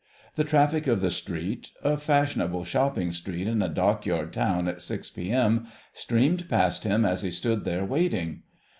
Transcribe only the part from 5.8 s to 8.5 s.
streamed past him as he stood there waiting.